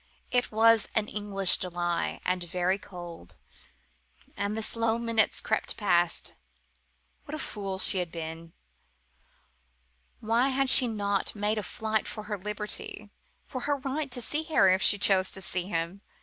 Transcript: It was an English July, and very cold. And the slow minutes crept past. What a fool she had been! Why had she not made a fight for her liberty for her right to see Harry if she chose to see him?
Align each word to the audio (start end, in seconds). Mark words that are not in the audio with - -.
It 0.31 0.51
was 0.51 0.87
an 0.95 1.07
English 1.07 1.57
July, 1.57 2.21
and 2.25 2.43
very 2.43 2.79
cold. 2.79 3.35
And 4.35 4.57
the 4.57 4.63
slow 4.63 4.97
minutes 4.97 5.39
crept 5.41 5.77
past. 5.77 6.33
What 7.25 7.35
a 7.35 7.37
fool 7.37 7.77
she 7.77 7.99
had 7.99 8.11
been! 8.11 8.53
Why 10.19 10.47
had 10.49 10.71
she 10.71 10.87
not 10.87 11.35
made 11.35 11.59
a 11.59 11.61
fight 11.61 12.07
for 12.07 12.23
her 12.23 12.37
liberty 12.39 13.11
for 13.45 13.61
her 13.61 13.77
right 13.77 14.09
to 14.09 14.23
see 14.23 14.41
Harry 14.45 14.73
if 14.73 14.81
she 14.81 14.97
chose 14.97 15.29
to 15.33 15.39
see 15.39 15.67
him? 15.67 16.01